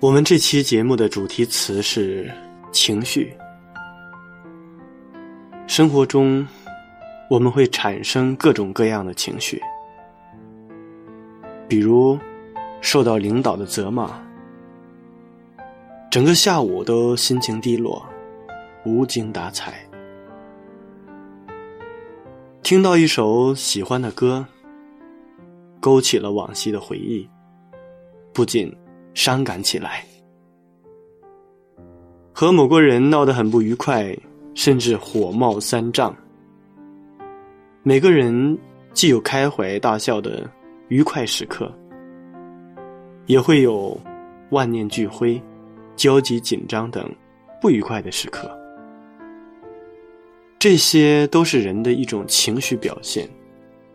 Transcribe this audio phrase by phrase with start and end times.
[0.00, 2.32] 我们这期节目的主题词是
[2.72, 3.36] 情绪。
[5.66, 6.46] 生活中，
[7.28, 9.60] 我们会产生各种各样的情绪，
[11.68, 12.18] 比如
[12.80, 14.10] 受到领导的责骂，
[16.10, 18.02] 整个下午都心情低落，
[18.86, 19.70] 无精打采；
[22.62, 24.46] 听到一首喜欢的歌，
[25.78, 27.28] 勾起了往昔的回忆，
[28.32, 28.74] 不仅。
[29.14, 30.04] 伤感起来，
[32.32, 34.16] 和某个人闹得很不愉快，
[34.54, 36.14] 甚至火冒三丈。
[37.82, 38.58] 每个人
[38.92, 40.48] 既有开怀大笑的
[40.88, 41.72] 愉快时刻，
[43.26, 43.98] 也会有
[44.50, 45.40] 万念俱灰、
[45.96, 47.10] 焦急紧张等
[47.60, 48.50] 不愉快的时刻。
[50.58, 53.28] 这些都是人的一种情绪表现，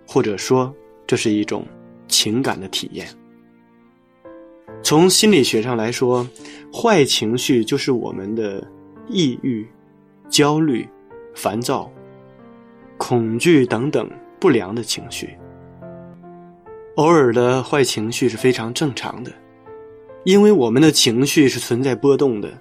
[0.08, 0.74] 或者说，
[1.06, 1.64] 这是一种
[2.08, 3.08] 情感的体验。
[4.86, 6.30] 从心理学上来说，
[6.72, 8.64] 坏情绪就是我们的
[9.10, 9.68] 抑郁、
[10.30, 10.88] 焦虑、
[11.34, 11.92] 烦躁、
[12.96, 14.08] 恐惧等等
[14.40, 15.36] 不良的情绪。
[16.98, 19.32] 偶尔的坏情绪是非常正常的，
[20.24, 22.54] 因为我们的情绪是存在波动的。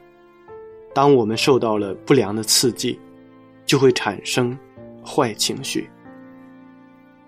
[0.94, 2.98] 当我们受到了不良的刺激，
[3.66, 4.58] 就会产生
[5.04, 5.90] 坏情绪。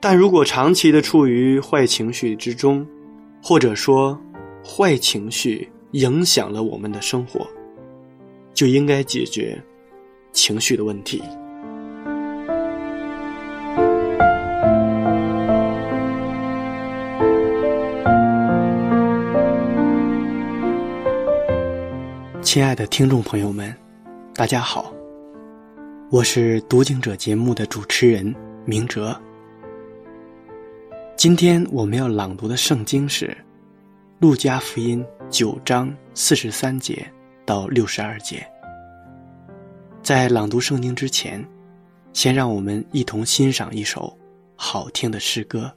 [0.01, 2.87] 但如果长期的处于坏情绪之中，
[3.43, 4.19] 或者说，
[4.67, 7.47] 坏情绪影响了我们的生活，
[8.53, 9.57] 就应该解决
[10.33, 11.23] 情绪的问题。
[22.43, 23.75] 亲爱的听众朋友们，
[24.35, 24.93] 大家好，
[26.11, 28.35] 我是读经者节目的主持人
[28.65, 29.19] 明哲。
[31.17, 33.35] 今天我们要朗读的圣经是。
[34.19, 37.07] 路加福音九章四十三节
[37.45, 38.51] 到六十二节，
[40.03, 41.47] 在朗读圣经之前，
[42.15, 44.17] 先让我们一同欣赏一首
[44.57, 45.71] 好听的诗歌。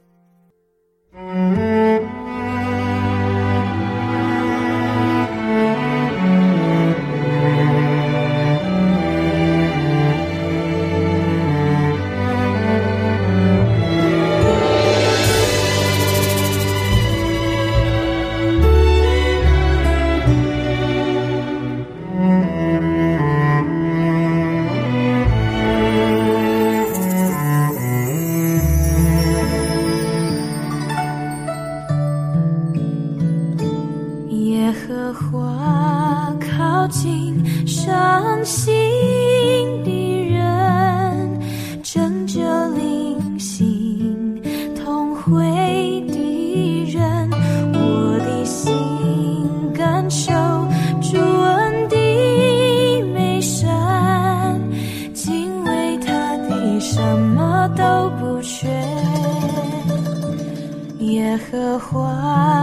[61.40, 62.59] 和花。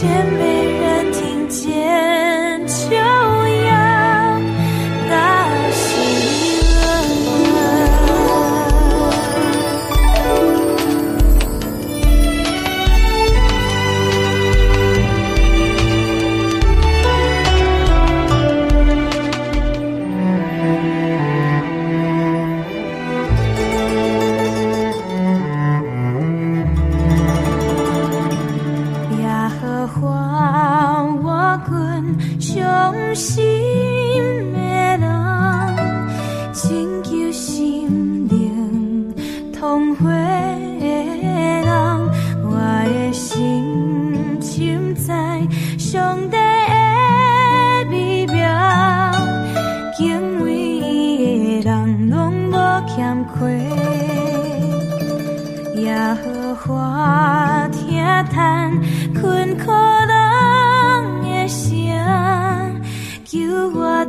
[0.00, 0.57] 甜美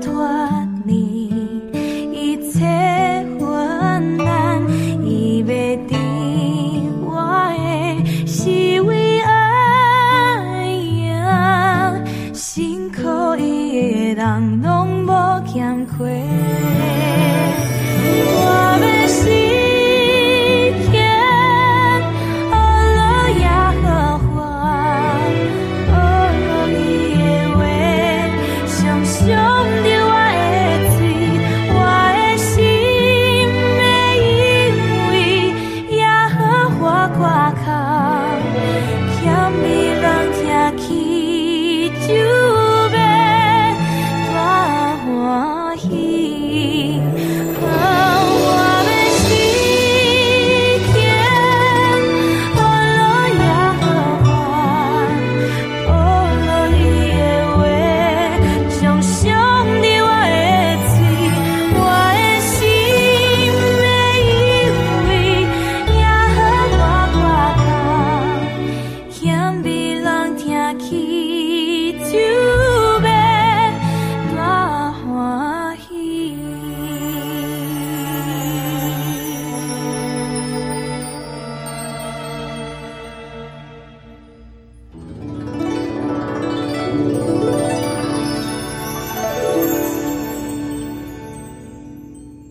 [0.07, 0.48] 我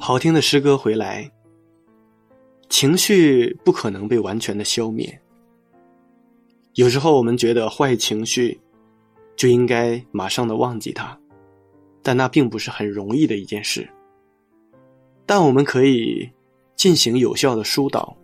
[0.09, 1.31] 好听的诗歌回来，
[2.71, 5.21] 情绪不可能被完全的消灭。
[6.77, 8.59] 有时候我们觉得坏情绪
[9.37, 11.15] 就应该马上的忘记它，
[12.03, 13.87] 但那并不是很容易的一件事。
[15.27, 16.27] 但我们可以
[16.75, 18.17] 进行有效的疏导，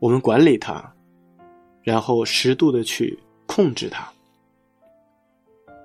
[0.00, 0.92] 我们管理它，
[1.84, 3.16] 然后适度的去
[3.46, 4.12] 控制它。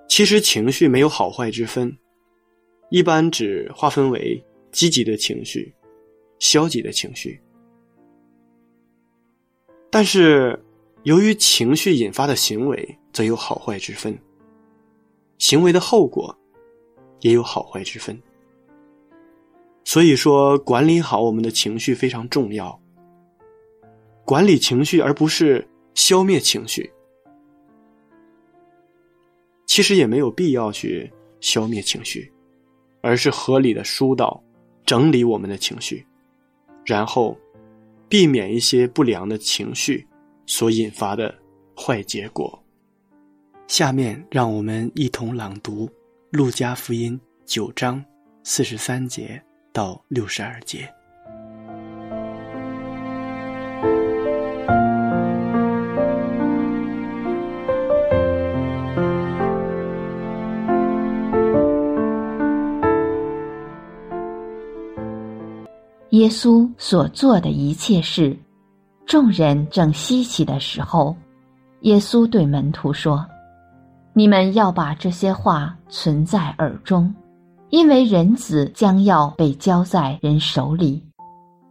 [0.08, 1.96] 其实情绪没有好坏之分，
[2.90, 4.44] 一般只划分为。
[4.72, 5.74] 积极的情绪，
[6.40, 7.40] 消极的情绪，
[9.90, 10.58] 但是
[11.04, 14.18] 由于情绪引发的行为则有好坏之分，
[15.38, 16.36] 行为的后果
[17.22, 18.20] 也有好坏之分。
[19.86, 22.80] 所以说，管理好我们的情绪非常重要。
[24.24, 26.92] 管理情绪而不是消灭情绪，
[29.66, 32.32] 其实也没有必要去消灭情绪，
[33.02, 34.44] 而是合理的疏导。
[34.90, 36.04] 整理我们的情绪，
[36.84, 37.38] 然后
[38.08, 40.08] 避免一些不良的情绪
[40.48, 41.32] 所引发的
[41.78, 42.60] 坏结果。
[43.68, 45.86] 下面让我们一同朗读
[46.32, 47.14] 《路加福音》
[47.46, 48.04] 九章
[48.44, 49.40] 四十三节
[49.72, 50.92] 到六十二节。
[66.20, 68.38] 耶稣所做的一切事，
[69.06, 71.16] 众人正稀奇的时候，
[71.84, 73.26] 耶稣对门徒说
[74.12, 77.16] ：“你们要把这些话存在耳中，
[77.70, 81.02] 因为人子将要被交在人手里。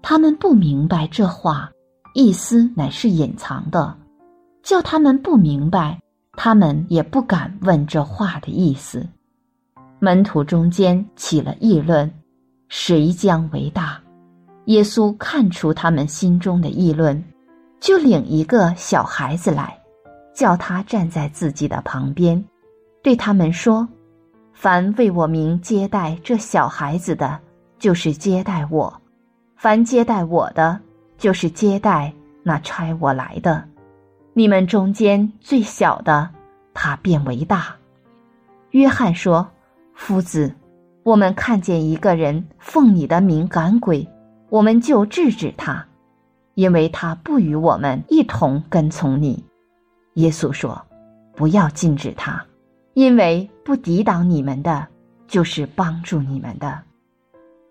[0.01, 1.71] 他们不明白这话
[2.15, 3.95] 意思乃是隐藏的，
[4.63, 6.01] 叫他们不明白，
[6.33, 9.07] 他们也不敢问这话的意思。
[9.99, 12.11] 门徒中间起了议论，
[12.71, 14.01] 谁将为大？”
[14.69, 17.25] 耶稣看出他们心中的议论，
[17.81, 19.75] 就领一个小孩子来，
[20.35, 22.45] 叫他站在自己的旁边，
[23.03, 23.89] 对他们说
[24.53, 27.41] ：“凡为我名接待这小孩子的，
[27.79, 28.93] 就是接待我；
[29.57, 30.79] 凡接待我的，
[31.17, 33.65] 就是接待那差我来的。
[34.35, 36.29] 你们中间最小的，
[36.75, 37.75] 他变为大。”
[38.73, 39.49] 约翰说
[39.97, 40.55] ：“夫子，
[41.05, 44.07] 我们看见一个人奉你的名赶鬼。”
[44.49, 45.87] 我们就制止他，
[46.55, 49.45] 因为他不与我们一同跟从你。
[50.15, 50.81] 耶稣说
[51.37, 52.45] ：“不要禁止他，
[52.95, 54.87] 因为不抵挡你们的，
[55.27, 56.81] 就是帮助你们的。”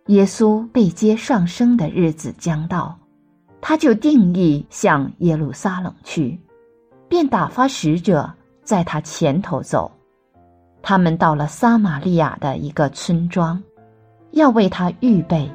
[0.07, 2.97] 耶稣被接上升的日子将到，
[3.59, 6.39] 他就定义向耶路撒冷去，
[7.09, 8.31] 便打发使者
[8.63, 9.91] 在他前头走。
[10.81, 13.61] 他们到了撒玛利亚的一个村庄，
[14.31, 15.51] 要为他预备。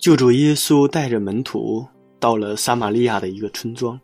[0.00, 1.86] 救主耶稣带着门徒
[2.18, 4.00] 到了撒玛利亚的一个村庄，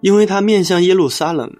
[0.00, 1.54] 因为他面向耶路撒冷，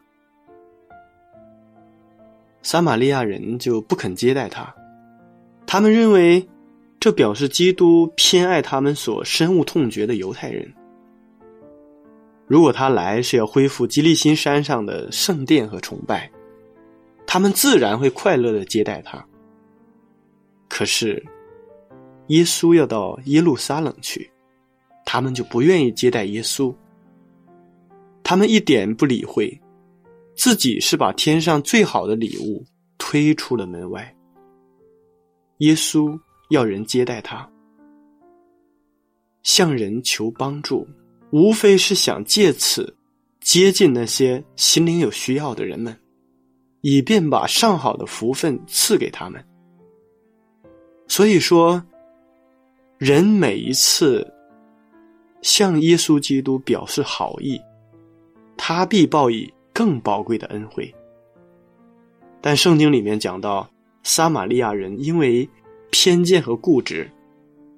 [2.63, 4.75] 撒玛利亚人就不肯接待他，
[5.67, 6.49] 他们认为
[6.99, 10.67] 这表示基督偏爱他们所深恶痛绝的犹太人。
[12.47, 16.31] 如果他来是要恢复基利心山上的圣殿和崇拜，
[17.27, 19.23] 他们自然会快乐的接待他。
[20.67, 21.23] 可是，
[22.29, 24.31] 耶稣要到耶路撒冷去，
[25.05, 26.75] 他们就不愿意接待耶稣。
[28.23, 29.61] 他们一点不理会，
[30.35, 32.65] 自己是把天上最好的礼物
[32.99, 34.13] 推出了门外。
[35.59, 36.19] 耶稣
[36.51, 37.49] 要人接待他，
[39.43, 40.87] 向人求帮助。
[41.31, 42.97] 无非是想借此
[43.41, 45.95] 接近那些心灵有需要的人们，
[46.83, 49.45] 以便把上好的福分赐给他们。
[51.09, 51.85] 所以说，
[52.99, 54.27] 人每一次
[55.43, 57.61] 向耶稣基督表示好意，
[58.57, 60.93] 他必报以更宝贵的恩惠。
[62.41, 63.69] 但圣经里面讲到，
[64.03, 65.47] 撒玛利亚人因为
[65.91, 67.07] 偏见和固执，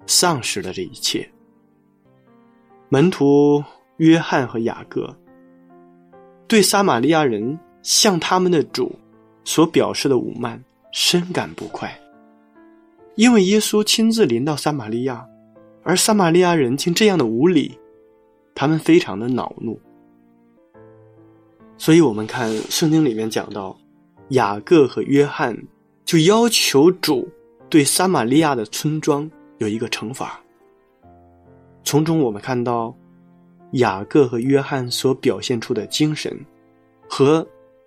[0.07, 1.29] 丧失了这一切。
[2.89, 3.63] 门徒
[3.97, 5.15] 约翰和雅各
[6.47, 8.97] 对撒玛利亚人向他们的主
[9.43, 11.93] 所表示的武慢深感不快，
[13.19, 15.27] 因为耶稣亲自临到撒玛利亚，
[15.83, 17.77] 而撒玛利亚人竟这样的无礼，
[18.55, 19.77] 他们非常的恼怒。
[21.77, 23.77] 所以我们看圣经里面讲到，
[24.29, 25.57] 雅各和约翰
[26.05, 27.29] 就要求主
[27.69, 30.41] 对撒玛利亚的村庄有一个惩罚。
[31.83, 32.97] 从中我们看到，
[33.73, 36.33] 雅各和约翰所表现出的精神，
[37.09, 37.45] 和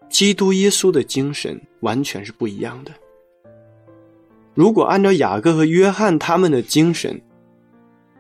[0.10, 2.92] 基督耶稣的精神完全是不一样的。
[4.54, 7.22] 如果按照雅各和约翰他们的精神，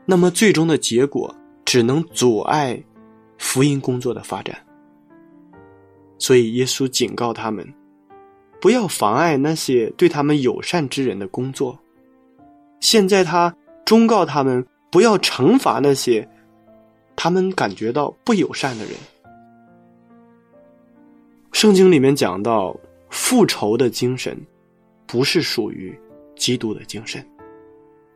[0.05, 1.33] 那么最终的结果
[1.65, 2.81] 只能阻碍
[3.38, 4.57] 福音工作的发展。
[6.17, 7.67] 所以耶稣警告他们，
[8.59, 11.77] 不要妨碍那些对他们友善之人的工作。
[12.79, 14.65] 现在他忠告他们。
[14.91, 16.27] 不要惩罚那些
[17.15, 18.93] 他们感觉到不友善的人。
[21.53, 22.77] 圣经里面讲到，
[23.09, 24.38] 复仇的精神
[25.07, 25.97] 不是属于
[26.41, 27.24] 基督的精神。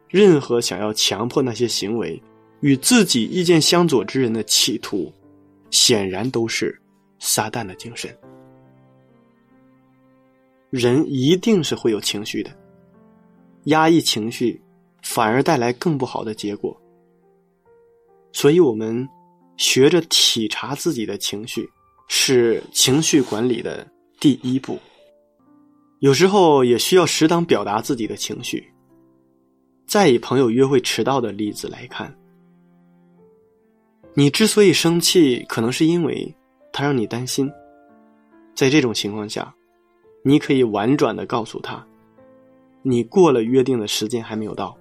[0.10, 2.20] 任何想要强迫那些行为
[2.60, 5.14] 与自己意见相左之人的企图，
[5.70, 6.76] 显然都是
[7.20, 8.10] 撒旦的精神。
[10.72, 12.52] 人一定是会有情绪的，
[13.66, 14.60] 压抑情绪。
[15.08, 16.76] 反而带来更不好的结果，
[18.32, 19.08] 所以，我们
[19.56, 21.70] 学着体察自己的情绪，
[22.08, 23.88] 是情绪管理的
[24.20, 24.80] 第一步。
[26.00, 28.72] 有时候也需要适当表达自己的情绪。
[29.86, 32.14] 再以朋友约会迟到的例子来看，
[34.14, 36.36] 你之所以生气，可能是因为
[36.74, 37.50] 他让你担心。
[38.54, 39.54] 在这种情况下，
[40.24, 41.86] 你可以婉转的告诉他，
[42.82, 44.76] 你过了约定的时间还没有到。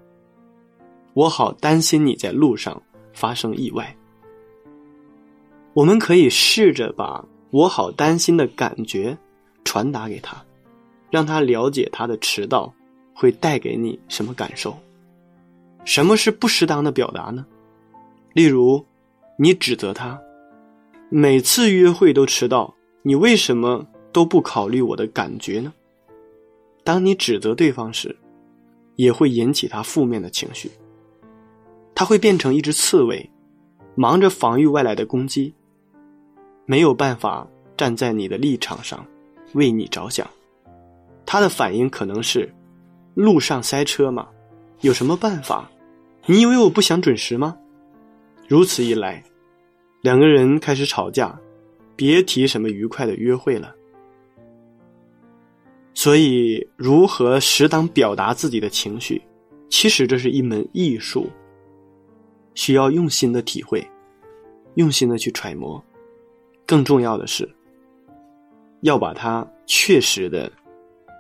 [1.12, 3.96] 我好担心你在路上发生意外。
[5.74, 9.16] 我们可以试着把我好担心的感觉
[9.64, 10.42] 传达给他，
[11.14, 12.74] 让他了解他的迟到
[13.14, 14.76] 会带给你什么感受。
[15.84, 17.46] 什么是不适当的表达呢？
[18.32, 18.84] 例如，
[19.38, 20.20] 你指责他
[21.10, 25.72] 每次约会都迟到，你为什么都不考虑我的感觉呢？
[26.82, 28.16] 当你指责对方时，
[28.96, 30.68] 也会引起他负面的情绪。
[31.94, 33.30] 他会变成一只刺猬，
[33.94, 35.54] 忙着防御外来的攻击，
[36.66, 39.06] 没有办法站在你的立场上
[39.52, 40.28] 为你着想。
[41.26, 42.52] 他的反应可能是：
[43.14, 44.28] 路上塞车嘛，
[44.80, 45.70] 有什么办法？
[46.26, 47.56] 你以为我不想准时吗？
[48.48, 49.22] 如此一来，
[50.02, 51.38] 两个人开始吵架，
[51.96, 53.74] 别提什么愉快的约会了。
[55.94, 59.22] 所以，如何适当表达自己的情绪，
[59.70, 61.30] 其实这是一门艺术。
[62.54, 63.84] 需要用心的体会，
[64.74, 65.82] 用心的去揣摩，
[66.66, 67.48] 更重要的是，
[68.82, 70.50] 要把它确实的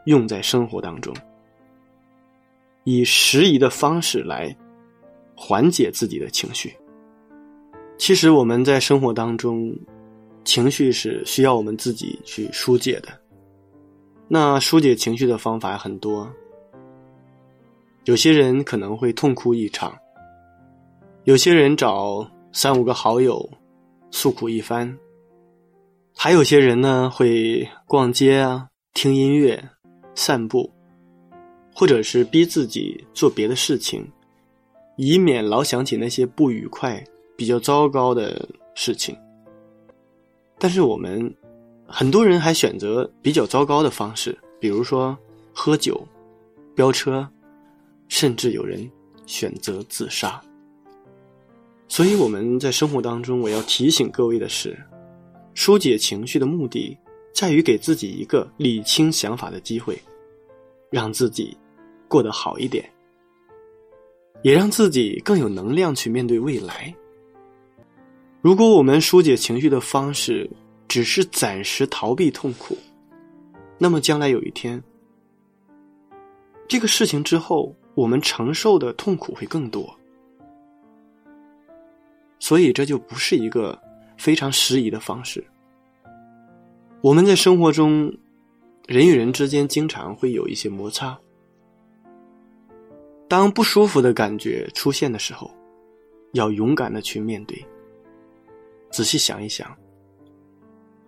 [0.04, 1.14] 用在生活当中，
[2.84, 4.54] 以适宜的方式来
[5.34, 6.74] 缓解自己的情绪。
[7.96, 9.74] 其实我们在生活当中，
[10.44, 13.08] 情绪是需要我们自己去疏解的。
[14.28, 16.30] 那疏解情绪的方法很多，
[18.04, 19.96] 有些人可能会痛哭一场。
[21.24, 23.48] 有些人找三五个好友
[24.10, 24.98] 诉苦一番，
[26.14, 29.62] 还有些人呢会逛街啊、听音乐、
[30.14, 30.70] 散步，
[31.74, 34.06] 或者是逼自己做别的事情，
[34.96, 37.02] 以免老想起那些不愉快、
[37.36, 39.16] 比较糟糕的事情。
[40.58, 41.34] 但是我们
[41.86, 45.16] 很多人还选择比较糟糕的方式，比如说
[45.52, 46.06] 喝酒、
[46.74, 47.28] 飙车，
[48.08, 48.88] 甚至有人
[49.26, 50.40] 选择自杀。
[51.86, 54.76] 所以我们在生活当中，我要提醒各位的是，
[55.54, 56.96] 疏解情绪的目的
[57.34, 60.00] 在于给自己一个理清想法的机会，
[60.88, 61.54] 让自己
[62.06, 62.88] 过得好一点，
[64.42, 66.94] 也让自己更有能量去面对未来。
[68.40, 70.48] 如果我们疏解情绪的方式
[70.86, 72.78] 只是暂时逃避痛苦，
[73.78, 74.80] 那么将来有一天，
[76.68, 79.92] 这个事情之后，我们承受的痛苦会更多。
[82.38, 83.76] 所以这就不是一个
[84.16, 85.42] 非常适宜的方式。
[87.04, 88.10] 我们在生活中，
[88.86, 91.20] 人与人之间经常会有一些摩擦。
[93.28, 95.50] 当不舒服的感觉出现的时候，
[96.32, 97.62] 要勇敢的去面对。
[98.90, 99.76] 仔细想一想，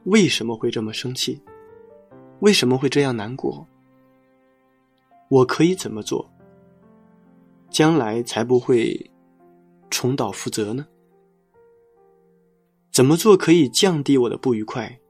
[0.04, 1.40] 为什么会这么生气？
[2.40, 3.66] 为什么会这样难过？
[5.30, 6.30] 我可以怎么做，
[7.70, 9.10] 将来才不会
[9.88, 10.86] 重蹈覆辙呢？
[12.92, 15.00] 怎么做可以降低我的不愉快？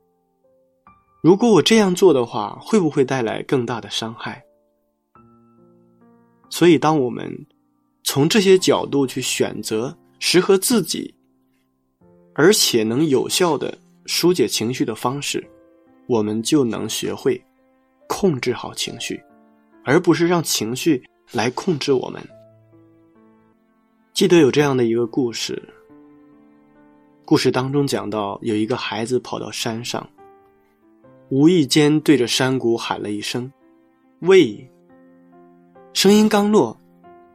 [1.26, 4.40] 如果我这样做的话，会不会带来更大的伤害？
[6.48, 7.36] 所以，当我们
[8.04, 11.12] 从这些角度去选择适合自己，
[12.32, 15.44] 而且能有效的疏解情绪的方式，
[16.06, 17.44] 我们就能学会
[18.06, 19.20] 控制好情绪，
[19.84, 22.22] 而不是让情绪来控制我们。
[24.12, 25.60] 记得有这样的一个故事。
[27.24, 30.08] 故事当中讲到，有一个孩子跑到山上，
[31.28, 33.52] 无意间对着山谷喊了一声
[34.22, 34.70] “喂”，
[35.92, 36.78] 声音刚落，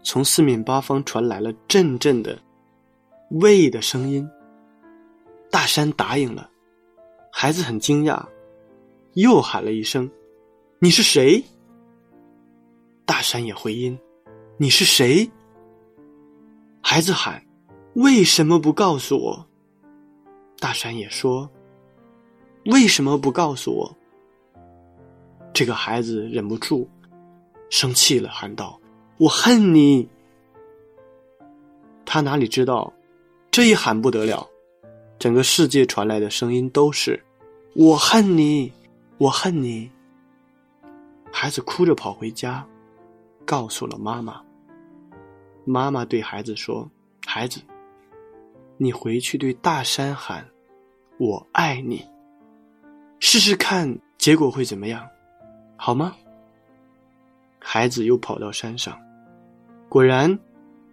[0.02, 2.40] 从四面八方传来了阵阵的
[3.32, 4.26] “喂”的声音。
[5.50, 6.50] 大山答应了，
[7.34, 8.26] 孩子很惊讶，
[9.16, 10.10] 又喊了一声
[10.80, 11.44] ：“你是谁？”
[13.06, 14.00] 大山也回音
[14.56, 15.30] ：“你是谁？”
[16.82, 17.44] 孩子喊
[17.96, 19.46] ：“为什么不告诉我？”
[20.60, 21.50] 大山也说
[22.66, 23.98] ：“为什么不告诉我？”
[25.54, 26.90] 这个孩子忍不住
[27.70, 28.80] 生气了，喊道
[29.18, 30.08] ：“我恨你！”
[32.06, 32.92] 他哪里知道，
[33.52, 34.48] 这一喊不得了，
[35.20, 37.22] 整个世界传来的声音都是
[37.76, 38.72] ：“我恨你，
[39.18, 39.90] 我恨你！”
[41.32, 42.66] 孩子哭着跑回家，
[43.46, 44.42] 告诉了妈妈。
[45.64, 46.90] 妈妈对孩子说
[47.26, 47.62] ：“孩子。”
[48.78, 50.46] 你回去对大山喊
[51.20, 52.06] ：“我爱你。”
[53.24, 55.08] 试试看结果会怎么样，
[55.78, 56.16] 好吗？
[57.60, 59.00] 孩子又跑到山上，
[59.88, 60.38] 果然，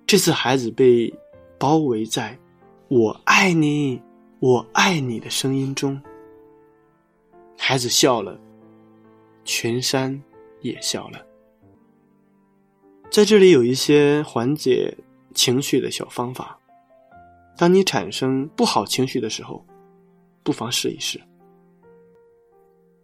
[0.06, 1.12] 这次孩子被
[1.58, 2.38] 包围在
[2.88, 4.00] “我爱你，
[4.40, 6.00] 我爱你”的声音中。
[7.56, 8.38] 孩子笑了，
[9.42, 10.22] 全山
[10.60, 11.24] 也笑了。
[13.10, 14.94] 在这里有一些缓解
[15.34, 16.56] 情绪的小方法。
[17.56, 19.64] 当你产生不好情绪的时候，
[20.42, 21.18] 不妨试一试。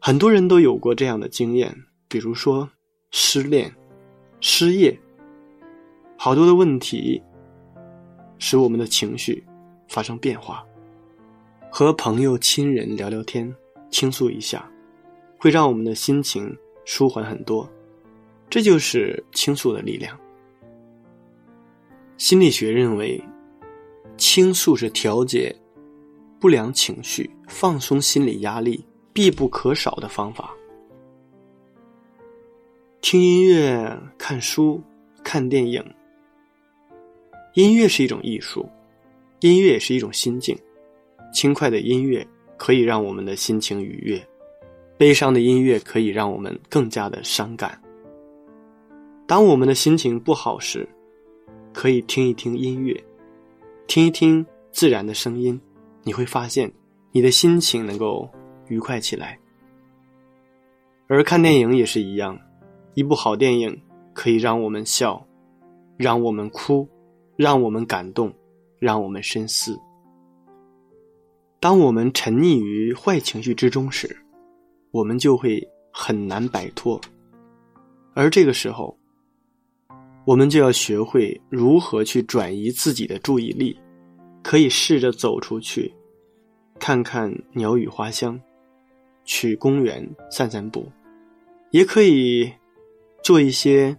[0.06, 1.74] 很多人都有过这样的经验，
[2.08, 2.68] 比如说
[3.10, 3.74] 失恋、
[4.38, 4.94] 失业，
[6.18, 7.22] 好多的问题
[8.36, 9.42] 使我们的情绪
[9.88, 10.62] 发生变化。
[11.70, 13.50] 和朋友、亲人聊聊天，
[13.88, 14.70] 倾诉一下，
[15.38, 17.66] 会让我们的心情舒缓很多。
[18.50, 20.14] 这就是倾诉的力量。
[22.18, 23.18] 心理学认为。
[24.18, 25.52] 倾诉是调节
[26.38, 30.52] 不良情绪、放松心理压力必不可少的方法。
[33.00, 34.82] 听音乐、看书、
[35.22, 35.82] 看电影，
[37.54, 38.68] 音乐是一种艺术，
[39.38, 40.58] 音乐也是一种心境。
[41.32, 44.20] 轻快的音乐可以让我们的心情愉悦，
[44.98, 47.80] 悲伤的音乐可以让我们更加的伤感。
[49.28, 50.88] 当我们的心情不好时，
[51.72, 53.00] 可以听一听音乐。
[53.86, 55.60] 听一听自然的声音，
[56.02, 56.72] 你会发现
[57.12, 58.28] 你的心情能够
[58.68, 59.38] 愉快起来。
[61.06, 62.38] 而看电影也是一样，
[62.94, 65.26] 一部好电影可以让我们笑，
[65.96, 66.88] 让我们哭，
[67.36, 68.32] 让我们感动，
[68.78, 69.78] 让我们深思。
[71.60, 74.16] 当我们沉溺于坏情绪之中时，
[74.90, 77.00] 我们就会很难摆脱。
[78.14, 78.96] 而这个时候，
[80.24, 83.78] 我们就要学会如何去转移自己的注意力，
[84.42, 85.92] 可以试着走出去，
[86.78, 88.40] 看看鸟语花香，
[89.24, 90.86] 去公园散散步，
[91.70, 92.52] 也可以
[93.22, 93.96] 做一些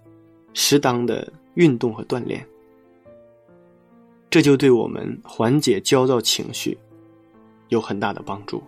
[0.53, 2.45] 适当的运动和锻炼。
[4.29, 6.77] 这就对我们缓解焦躁情绪
[7.69, 8.61] 有很大的帮助。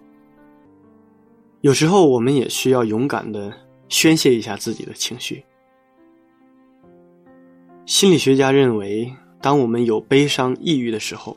[1.62, 3.52] 有时候我们也需要勇敢的
[3.90, 5.44] 宣泄一下自己的情绪。
[7.86, 11.36] 心理学家认为，当我们有悲伤、抑郁的时候，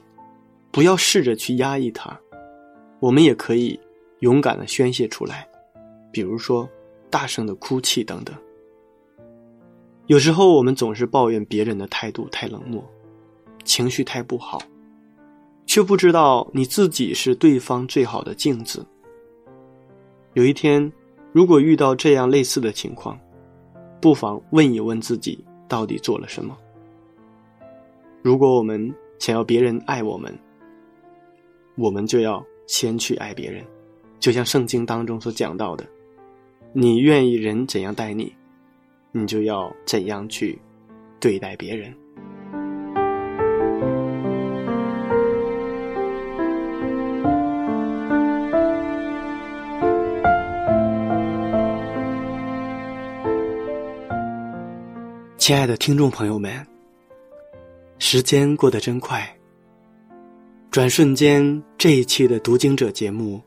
[0.71, 2.19] 不要试着去压抑它，
[2.99, 3.79] 我们也可以
[4.21, 5.47] 勇敢的宣泄出来，
[6.11, 6.69] 比如说
[7.11, 8.35] 大声的哭泣等等。
[10.07, 12.85] 有时候我们总是抱怨别人的态度太冷漠，
[13.65, 14.61] 情绪太不好，
[15.67, 18.85] 却不知道你自己是对方最好的镜子。
[20.35, 20.93] 有一天，
[21.33, 23.19] 如果遇到这样类似的情况，
[24.01, 26.57] 不妨问一问自己到底做了什么。
[28.23, 30.37] 如果我们想要别人爱我们，
[31.77, 33.65] 我们就要先去爱别人，
[34.21, 35.85] 就像圣经当中所讲到的
[36.75, 38.31] ：“你愿意人怎样待你，
[39.13, 40.59] 你就要怎样去
[41.19, 41.91] 对待别人。”
[55.39, 56.65] 亲爱的听众朋友们，
[57.99, 59.27] 时间过得真快，
[60.71, 63.41] 转瞬间这一期的读经者节目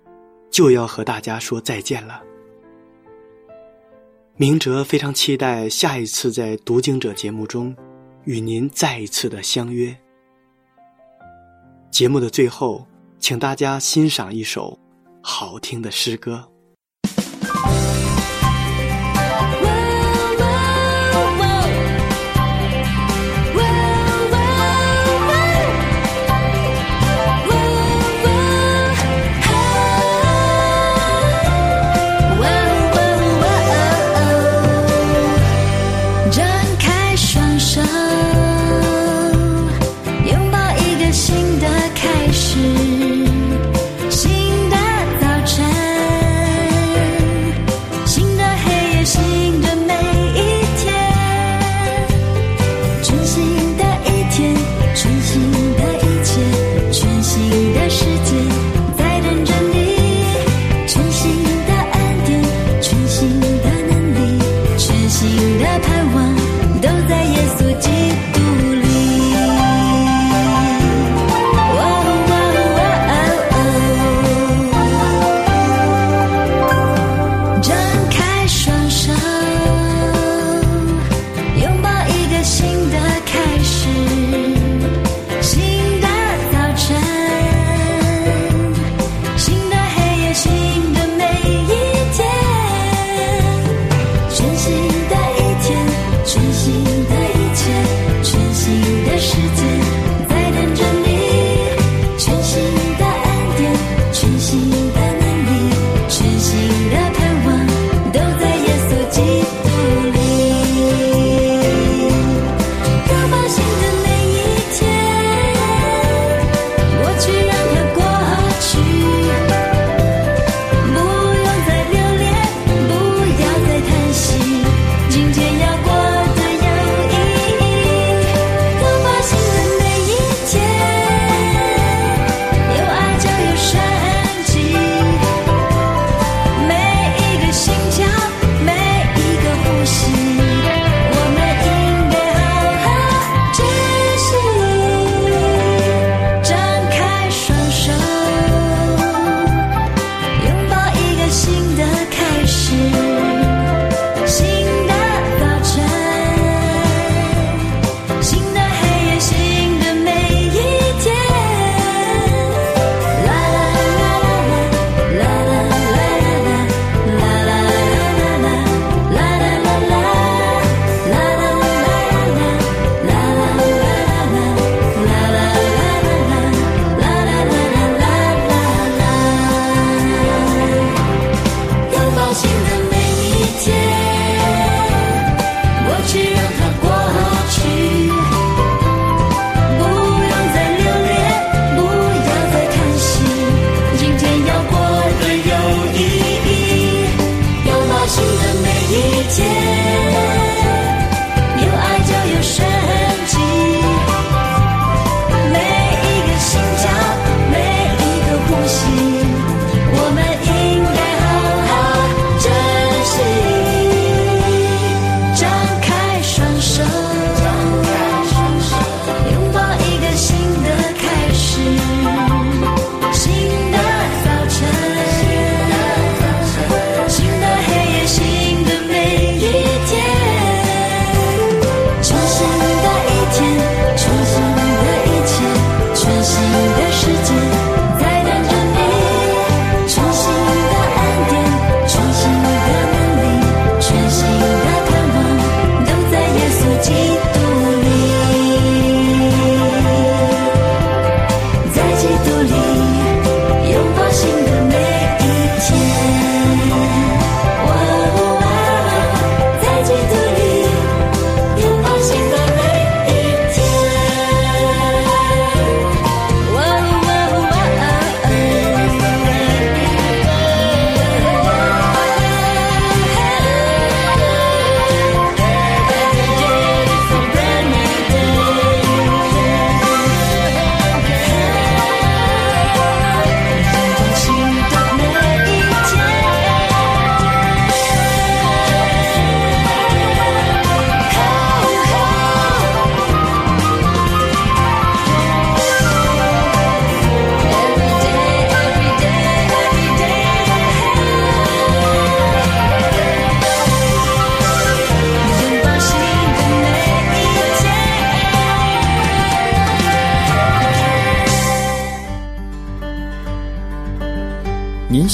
[0.54, 2.22] 就要和大家说再见了。
[4.38, 7.76] 明哲非常期待下一次在读经者节目中
[8.26, 9.96] 与您再一次的相约。
[11.90, 12.86] 节目的最后，
[13.20, 14.78] 请大家欣赏一首
[15.22, 16.48] 好听的诗歌。